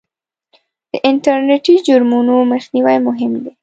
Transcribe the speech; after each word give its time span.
د 0.91 0.93
انټرنېټي 1.09 1.75
جرمونو 1.87 2.33
مخنیوی 2.51 2.97
مهم 3.07 3.31
دی. 3.43 3.51